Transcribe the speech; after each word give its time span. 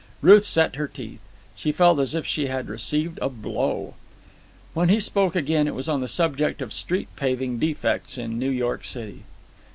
Ruth 0.23 0.45
set 0.45 0.77
her 0.77 0.87
teeth. 0.87 1.19
She 1.55 1.71
felt 1.71 1.99
as 1.99 2.15
if 2.15 2.25
she 2.25 2.47
had 2.47 2.69
received 2.69 3.19
a 3.21 3.29
blow. 3.29 3.93
When 4.73 4.89
he 4.89 4.99
spoke 4.99 5.35
again 5.35 5.67
it 5.67 5.75
was 5.75 5.87
on 5.87 6.01
the 6.01 6.07
subject 6.07 6.59
of 6.59 6.73
street 6.73 7.09
paving 7.15 7.59
defects 7.59 8.17
in 8.17 8.39
New 8.39 8.49
York 8.49 8.83
City. 8.83 9.21